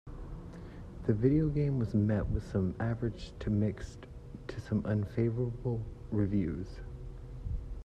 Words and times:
The 1.05 1.13
video 1.13 1.47
game 1.49 1.77
was 1.77 1.93
met 1.93 2.27
with 2.27 2.43
some 2.51 2.73
average 2.79 3.33
to 3.37 3.51
mixed 3.51 4.07
to 4.47 4.81
unfavorable 4.83 5.85
reviews. 6.09 6.79